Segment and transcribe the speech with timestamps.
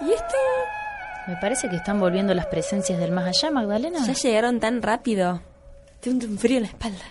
[0.00, 0.36] ¿Y esto?
[1.26, 4.06] Me parece que están volviendo las presencias del más allá, Magdalena.
[4.06, 5.40] Ya llegaron tan rápido.
[6.00, 7.04] Tengo un frío en la espalda.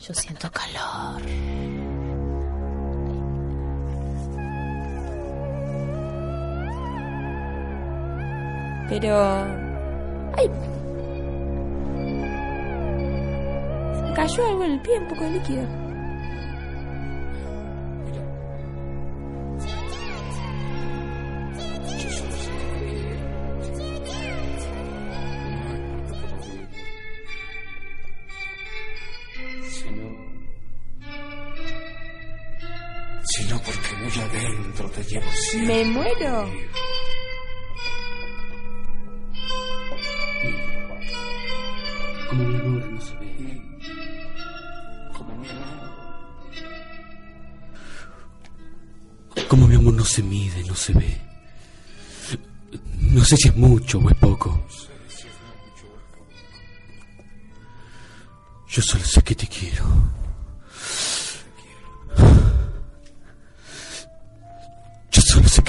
[0.00, 1.22] Yo siento calor.
[8.88, 9.18] Pero...
[10.36, 10.50] ¡Ay!
[13.94, 15.83] Se me cayó algo en el pie, un poco de líquido.
[33.64, 35.84] Porque muy adentro te llevo siempre.
[35.84, 36.50] ¡Me muero!
[42.28, 43.62] Como mi amor no se ve.
[45.16, 45.74] Como mi amor.
[49.48, 51.20] Como mi amor no se mide, no se ve.
[53.00, 54.66] No sé si es mucho o es poco.
[58.68, 59.84] Yo solo sé que te quiero.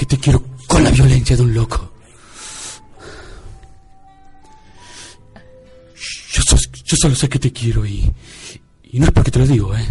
[0.06, 1.92] Te quiero con la violencia de un loco.
[6.32, 8.10] Yo, so- yo solo sé que te quiero y,
[8.84, 9.86] y no es porque te lo digo, ¿eh?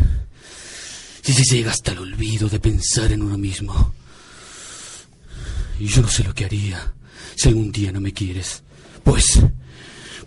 [1.24, 3.94] Si se llega hasta el olvido de pensar en uno mismo.
[5.80, 6.94] Y yo no sé lo que haría
[7.36, 8.62] si algún día no me quieres.
[9.04, 9.40] Pues,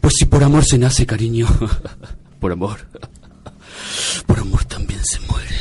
[0.00, 1.46] pues si por amor se nace, cariño,
[2.40, 2.86] por amor,
[4.26, 5.56] por amor también se muere.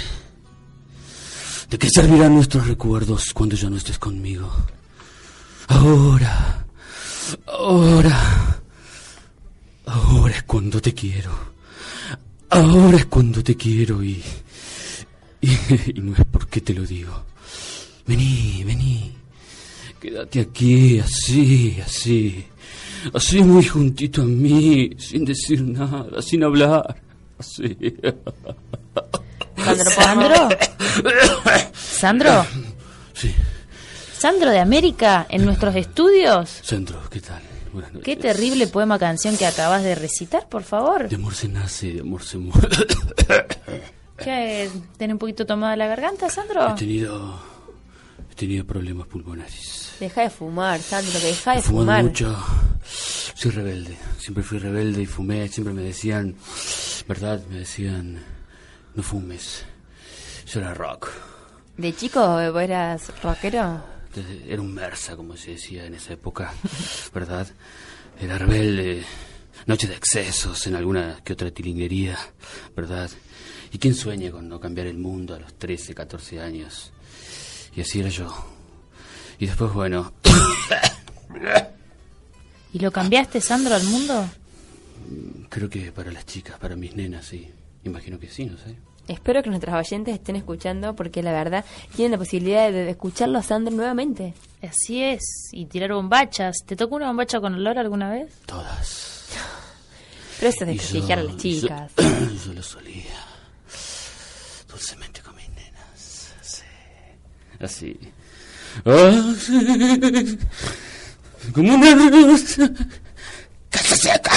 [1.70, 4.50] ¿De qué servirán nuestros recuerdos cuando ya no estés conmigo?
[5.68, 6.66] Ahora,
[7.46, 8.60] ahora,
[9.86, 11.32] ahora es cuando te quiero.
[12.50, 14.24] Ahora es cuando te quiero y,
[15.42, 15.50] y,
[15.94, 17.26] y no es porque te lo digo.
[18.06, 19.14] Vení, vení.
[20.00, 22.46] Quédate aquí, así, así.
[23.14, 27.02] Así muy juntito a mí, sin decir nada, sin hablar.
[27.38, 27.76] Así.
[29.76, 30.50] Sandro, ¿Sandro?
[31.74, 32.46] ¿Sandro?
[33.14, 33.34] Sí.
[34.18, 36.50] ¿Sandro de América en nuestros estudios?
[36.64, 37.42] Sandro, ¿qué tal?
[37.74, 38.06] Buenas noches.
[38.06, 41.08] Qué terrible poema canción que acabas de recitar, por favor.
[41.10, 42.68] De amor se nace, de amor se muere.
[44.18, 44.70] ¿Qué?
[44.98, 46.72] ¿Tiene un poquito tomada la garganta, Sandro?
[46.72, 47.40] He tenido,
[48.32, 49.92] he tenido problemas pulmonares.
[50.00, 52.04] Deja de fumar, Sandro, que deja de He fumado fumar.
[52.04, 52.38] mucho.
[53.36, 53.96] Soy rebelde.
[54.20, 55.48] Siempre fui rebelde y fumé.
[55.50, 56.36] Siempre me decían,
[57.08, 57.42] ¿verdad?
[57.50, 58.24] Me decían,
[58.98, 59.64] no fumes.
[60.52, 61.10] Yo era rock.
[61.78, 62.20] ¿De chico
[62.52, 63.84] vos eras rockero?
[64.48, 66.52] Era un mersa, como se decía en esa época,
[67.14, 67.48] ¿verdad?
[68.20, 69.04] Era rebelde.
[69.68, 72.18] Noche de excesos en alguna que otra tilinguería,
[72.76, 73.12] ¿verdad?
[73.72, 76.92] ¿Y quién sueña con no cambiar el mundo a los 13, 14 años?
[77.76, 78.34] Y así era yo.
[79.38, 80.14] Y después, bueno,
[82.74, 84.28] ¿Y lo cambiaste, Sandro, al mundo?
[85.50, 87.48] creo que para las chicas, para mis nenas, sí.
[87.84, 88.76] Imagino que sí, no sé.
[89.08, 91.64] Espero que nuestros oyentes estén escuchando porque la verdad
[91.96, 94.34] tienen la posibilidad de escucharlo a Sandro nuevamente.
[94.62, 95.22] Así es.
[95.54, 96.58] Y tirar bombachas.
[96.66, 98.34] ¿Te tocó una bombacha con olor alguna vez?
[98.46, 99.28] Todas.
[100.40, 101.92] Pero eso es Y desprestigiar a las chicas.
[101.98, 102.04] Yo,
[102.46, 103.16] yo lo solía.
[104.68, 106.34] Dulcemente con mis nenas.
[106.42, 106.64] Sí.
[107.60, 107.98] Así.
[108.84, 110.38] Así.
[111.54, 112.70] Como una rosa
[113.70, 114.32] que se seca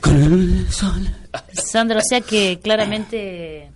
[0.00, 1.08] con el sol.
[1.52, 3.70] Sandro, o sea que claramente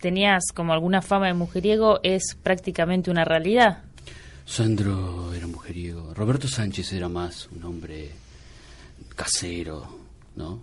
[0.00, 3.82] tenías como alguna fama de mujeriego, es prácticamente una realidad.
[4.44, 6.14] Sandro era mujeriego.
[6.14, 8.10] Roberto Sánchez era más un hombre
[9.14, 9.86] casero,
[10.36, 10.62] ¿no?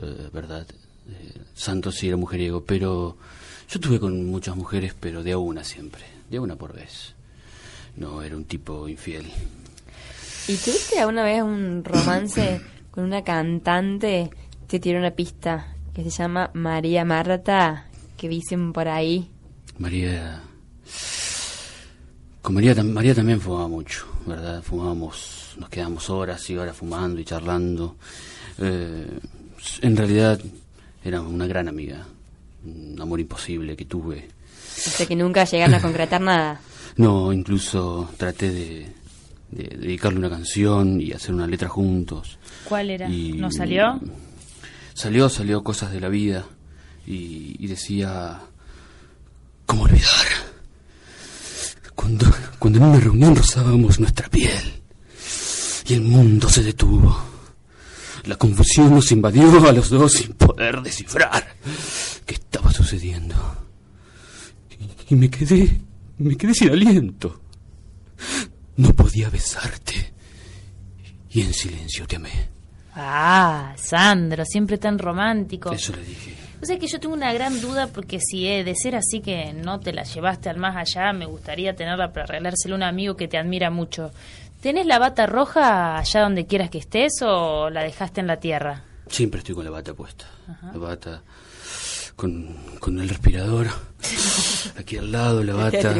[0.00, 0.66] Eh, ¿Verdad?
[1.08, 3.16] Eh, Santos sí era mujeriego, pero
[3.68, 7.14] yo tuve con muchas mujeres, pero de a una siempre, de a una por vez.
[7.96, 9.26] No era un tipo infiel.
[10.48, 12.60] ¿Y tuviste alguna vez un romance
[12.90, 14.30] con una cantante?
[14.66, 17.89] Te tiró una pista que se llama María Marta,
[18.20, 19.28] que dicen por ahí.
[19.78, 20.42] María.
[22.42, 24.62] Con María, María también fumaba mucho, ¿verdad?
[24.62, 27.96] Fumábamos, nos quedábamos horas y horas fumando y charlando.
[28.58, 29.18] Eh,
[29.82, 30.38] en realidad
[31.04, 32.06] era una gran amiga,
[32.64, 34.28] un amor imposible que tuve.
[34.28, 36.60] O sea que nunca llegaron a concretar nada.
[36.96, 38.86] No, incluso traté de,
[39.52, 42.36] de dedicarle una canción y hacer una letra juntos.
[42.64, 43.08] ¿Cuál era?
[43.08, 43.98] Y- ¿No salió?
[44.92, 46.44] Salió, salió Cosas de la Vida
[47.12, 48.40] y, decía,
[49.66, 50.26] ¿cómo olvidar?
[51.94, 52.26] Cuando,
[52.58, 54.82] cuando en una reunión rozábamos nuestra piel
[55.86, 57.24] y el mundo se detuvo.
[58.24, 61.56] La confusión nos invadió a los dos sin poder descifrar
[62.24, 63.34] qué estaba sucediendo.
[65.08, 65.80] Y, y me quedé,
[66.18, 67.40] me quedé sin aliento.
[68.76, 70.14] no podía besarte.
[71.30, 72.59] Y en silencio te amé.
[72.94, 75.72] Ah, Sandro, siempre tan romántico.
[75.72, 76.34] Eso le dije.
[76.62, 79.54] O sea que yo tengo una gran duda porque si eh, de ser así que
[79.54, 83.16] no te la llevaste al más allá, me gustaría tenerla para regalársela a un amigo
[83.16, 84.10] que te admira mucho.
[84.60, 88.82] ¿Tenés la bata roja allá donde quieras que estés o la dejaste en la tierra?
[89.08, 90.26] Siempre estoy con la bata puesta.
[90.46, 91.22] La bata
[92.20, 92.46] con,
[92.78, 93.68] con el respirador.
[94.76, 95.94] Aquí al lado la bata.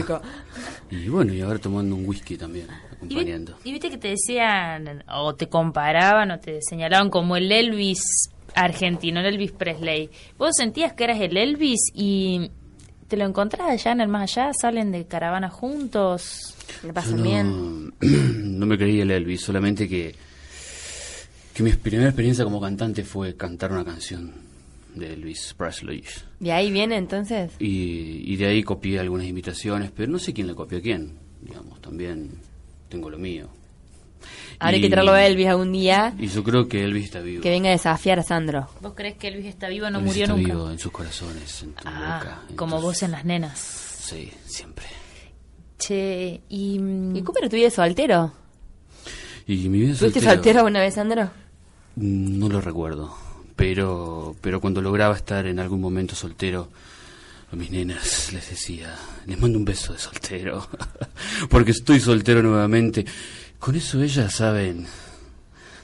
[0.91, 3.57] Y bueno, y ahora tomando un whisky también, acompañando.
[3.65, 8.03] y viste que te decían, o te comparaban, o te señalaban como el Elvis
[8.55, 10.11] argentino, el Elvis Presley.
[10.37, 12.51] ¿Vos sentías que eras el Elvis y
[13.09, 14.51] te lo encontrás allá en el más allá?
[14.53, 16.55] ¿Salen de caravana juntos?
[16.83, 17.95] ¿Le pasan no, bien?
[18.59, 20.15] no me creí el Elvis, solamente que,
[21.55, 24.50] que mi primera experiencia como cantante fue cantar una canción
[24.95, 26.05] de Elvis Presley.
[26.39, 27.53] ¿De ahí viene entonces?
[27.59, 31.19] Y, y de ahí copié algunas imitaciones, pero no sé quién le copió a quién.
[31.43, 32.31] Digamos, también
[32.89, 33.49] tengo lo mío.
[34.59, 37.43] Habrá Y- que traerlo a Elvis algún día Y yo creo que Elvis está vivo.
[37.43, 38.69] que venga a desafiar a Sandro.
[38.83, 40.53] ¿Vos crees que Elvis está vivo, no Elvis murió está nunca?
[40.53, 42.57] vivo en sus corazones, en tu Ah, boca.
[42.57, 43.59] como vos en las nenas.
[43.59, 44.85] Sí, siempre.
[45.79, 46.79] Che, y...
[46.79, 48.33] mm, ¿Y cómo era tu vida soltero?
[49.47, 51.31] Y mi vida ¿Fuiste soltero- soltero alguna vez, Sandro?
[51.97, 53.15] Mm, No lo recuerdo,
[53.61, 56.71] pero, pero cuando lograba estar en algún momento soltero,
[57.53, 58.97] a mis nenas les decía,
[59.27, 60.67] les mando un beso de soltero,
[61.51, 63.05] porque estoy soltero nuevamente.
[63.59, 64.87] Con eso ellas saben,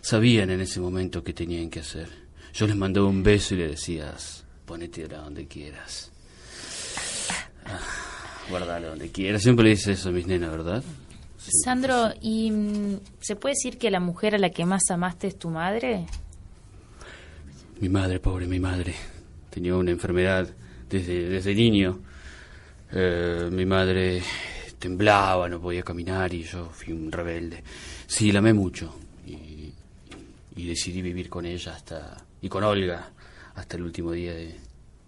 [0.00, 2.08] sabían en ese momento qué tenían que hacer.
[2.54, 6.10] Yo les mandaba un beso y le decías, ponete a donde quieras.
[7.66, 7.78] Ah,
[8.48, 9.42] guardalo donde quieras.
[9.42, 10.82] Siempre le dice eso a mis nenas, ¿verdad?
[11.36, 12.18] Siempre Sandro, así.
[12.22, 15.50] ¿y mm, se puede decir que la mujer a la que más amaste es tu
[15.50, 16.06] madre?
[17.80, 18.94] Mi madre, pobre mi madre,
[19.50, 20.48] tenía una enfermedad
[20.88, 22.00] desde, desde niño.
[22.90, 24.22] Eh, mi madre
[24.78, 27.62] temblaba, no podía caminar y yo fui un rebelde.
[28.06, 28.94] Sí, la amé mucho
[29.26, 29.72] y,
[30.56, 33.10] y decidí vivir con ella hasta y con Olga
[33.54, 34.56] hasta el último día de,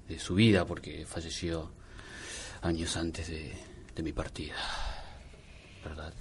[0.09, 1.71] de su vida porque falleció
[2.63, 3.53] años antes de,
[3.95, 4.55] de mi partida.
[5.85, 6.13] ¿Verdad?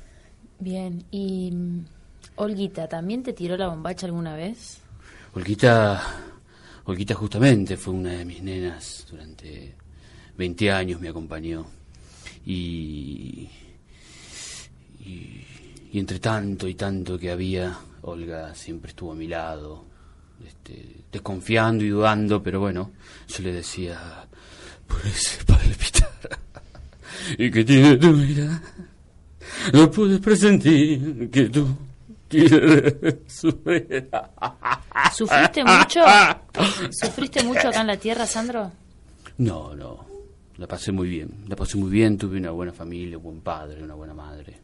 [0.59, 1.51] Bien, y...
[1.51, 1.85] mm,
[2.35, 4.77] Olguita, ¿también te tiró la bombacha alguna vez?
[5.33, 6.01] Olguita,
[6.87, 9.75] Olguita justamente fue una de mis nenas durante
[10.37, 11.67] 20 años, me acompañó.
[12.45, 13.49] Y,
[15.01, 15.45] y,
[15.91, 19.83] y entre tanto y tanto que había, Olga siempre estuvo a mi lado,
[20.47, 22.93] este, desconfiando y dudando, pero bueno,
[23.27, 24.25] yo le decía,
[24.87, 26.39] por ese palpitar,
[27.37, 28.63] y que tiene tu mirada,
[29.73, 31.86] no puedes presentir que tú.
[35.13, 36.03] ¿Sufriste mucho?
[36.91, 38.71] ¿Sufriste mucho acá en la tierra, Sandro?
[39.37, 40.05] No, no.
[40.57, 41.45] La pasé muy bien.
[41.47, 42.17] La pasé muy bien.
[42.17, 44.59] Tuve una buena familia, un buen padre, una buena madre.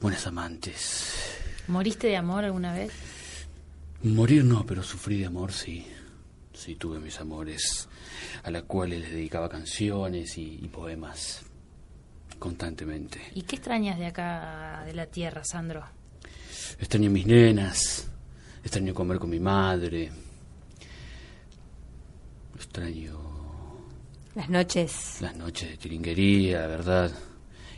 [0.00, 1.08] Buenas amantes.
[1.68, 2.92] ¿Moriste de amor alguna vez?
[4.02, 5.86] Morir no, pero sufrí de amor sí.
[6.52, 7.88] Sí, tuve mis amores
[8.42, 11.42] a las cuales les dedicaba canciones y, y poemas
[12.38, 13.20] constantemente.
[13.34, 15.84] ¿Y qué extrañas de acá, de la tierra, Sandro?
[16.78, 18.06] Extraño mis nenas,
[18.62, 20.10] extraño comer con mi madre,
[22.54, 23.18] extraño
[24.34, 25.18] Las noches.
[25.20, 27.10] las noches de tiringuería, ¿verdad?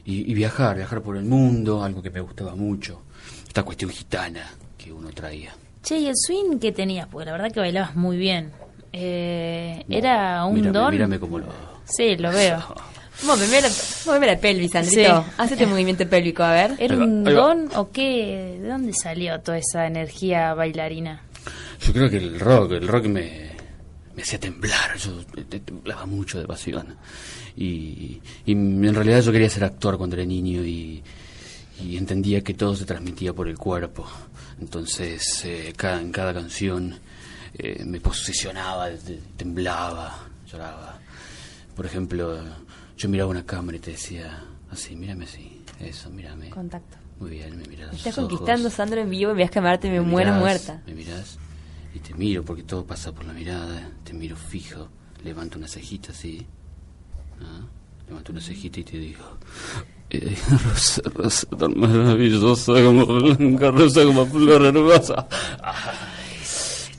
[0.04, 3.02] Y, y viajar, viajar por el mundo, algo que me gustaba mucho.
[3.46, 5.52] Esta cuestión gitana que uno traía.
[5.82, 7.06] Che, ¿y el swing que tenías?
[7.08, 8.50] Porque la verdad que bailabas muy bien.
[8.92, 10.90] Eh, ¿Era un mírame, don?
[10.90, 11.46] Mírame como lo...
[11.84, 12.58] Sí, lo veo.
[13.24, 13.68] Móveme la,
[14.06, 15.22] móveme la pelvis, Sandrito.
[15.24, 15.30] Sí.
[15.38, 16.74] Hacete movimiento pélvico, a ver.
[16.78, 18.58] ¿Era un don o qué?
[18.60, 21.22] ¿De dónde salió toda esa energía bailarina?
[21.86, 23.50] Yo creo que el rock, el rock me,
[24.16, 26.96] me hacía temblar, yo te- te- temblaba mucho de pasión.
[27.56, 31.02] Y, y en realidad yo quería ser actor cuando era niño y,
[31.84, 34.06] y entendía que todo se transmitía por el cuerpo.
[34.60, 36.98] Entonces, eh, cada, en cada canción
[37.58, 40.18] eh, me posicionaba, te- temblaba,
[40.50, 40.98] lloraba.
[41.76, 42.38] Por ejemplo,
[42.96, 46.50] yo miraba una cámara y te decía, así, mírame así, eso, mírame.
[46.50, 46.96] Contacto.
[47.18, 47.90] Muy bien, me miras.
[47.92, 49.32] Me estás conquistando, Sandro, en vivo.
[49.34, 50.82] Me vas a quemarte, me, Me muero mirás, muerta.
[50.86, 51.38] Me mirás
[51.94, 53.90] y te miro porque todo pasa por la mirada.
[54.04, 54.88] Te miro fijo,
[55.24, 56.46] levanto una cejita así.
[57.42, 57.60] ¿ah?
[58.08, 59.38] Levanto una cejita y te digo.
[60.10, 65.26] eh, rosa, rosa tan maravillosa como blanca, rosa como flor hermosa.
[65.62, 66.38] Ay,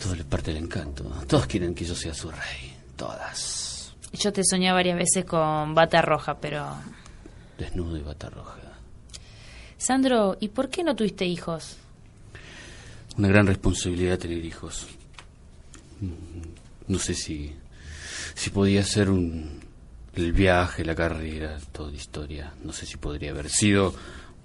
[0.01, 1.03] todo le parte del encanto.
[1.27, 2.73] Todos quieren que yo sea su rey.
[2.95, 3.72] Todas.
[4.13, 6.65] Yo te soñé varias veces con bata roja, pero...
[7.57, 8.57] Desnudo y bata roja.
[9.77, 11.77] Sandro, ¿y por qué no tuviste hijos?
[13.17, 14.87] Una gran responsabilidad tener hijos.
[15.99, 16.11] Mm,
[16.87, 17.53] No sé si,
[18.35, 19.59] si podía ser un,
[20.15, 22.53] el viaje, la carrera, toda la historia.
[22.63, 23.93] No sé si podría haber sido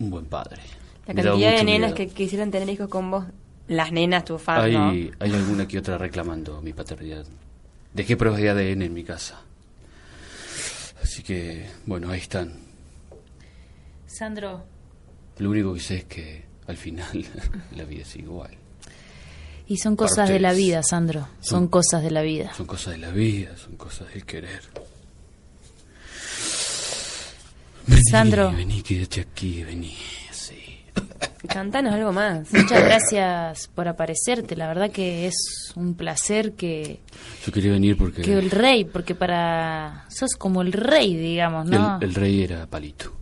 [0.00, 0.62] un buen padre.
[1.06, 1.94] La Me cantidad de nenas miedo.
[1.94, 3.24] que quisieran tener hijos con vos.
[3.68, 4.88] Las nenas, tu fan, hay, ¿no?
[5.20, 7.26] hay alguna que otra reclamando mi paternidad.
[7.92, 9.40] Dejé pruebas de ADN en mi casa.
[11.08, 12.52] Así que, bueno, ahí están.
[14.06, 14.62] Sandro,
[15.38, 17.24] Lo único que sé es que al final
[17.76, 18.50] la vida es igual.
[19.66, 21.26] y son cosas de la vida, Sandro.
[21.40, 22.52] Son Son- cosas de la vida.
[22.54, 24.60] Son cosas de la vida, son cosas del querer.
[27.86, 28.52] Vení, Sandro.
[28.52, 29.96] Vení, quédate aquí, vení.
[31.46, 32.52] Cantanos algo más.
[32.52, 34.56] Muchas gracias por aparecerte.
[34.56, 37.00] La verdad que es un placer que,
[37.46, 40.04] Yo quería venir porque que el rey, porque para...
[40.08, 41.98] Sos como el rey, digamos, ¿no?
[42.00, 43.14] el, el rey era Palito.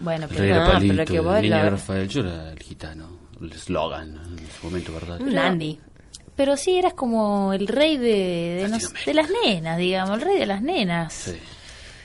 [0.00, 2.58] Bueno, El pero rey era no, Palito, pero que vos lo- Rafael, yo era el
[2.58, 3.18] gitano.
[3.40, 4.22] El eslogan ¿no?
[4.24, 5.20] en ese momento, ¿verdad?
[5.20, 5.78] Un Andy.
[6.36, 9.10] Pero sí eras como el rey de, de, nos- Latinoamérica.
[9.10, 11.12] de las nenas, digamos, el rey de las nenas.
[11.14, 11.36] Sí.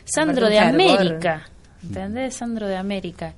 [0.05, 0.59] Sandro de.
[0.59, 1.47] América.
[1.83, 2.35] ¿Entendés?
[2.35, 3.33] Sandro de América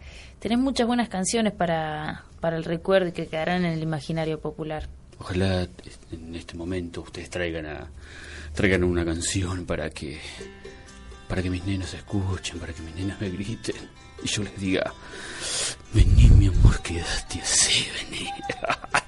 [0.46, 4.88] tenés muchas buenas canciones para, para el recuerdo y que quedarán en el imaginario popular.
[5.18, 5.68] Ojalá
[6.12, 7.90] en este momento ustedes traigan a,
[8.54, 10.20] traigan una canción para que
[11.28, 13.90] para que mis nenas escuchen, para que mis nenas me griten
[14.24, 14.94] y yo les diga,
[15.92, 18.30] vení mi amor, quedaste así, vení.